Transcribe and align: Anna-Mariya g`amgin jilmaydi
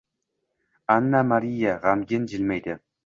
Anna-Mariya 0.95 1.77
g`amgin 1.85 2.27
jilmaydi 2.33 2.79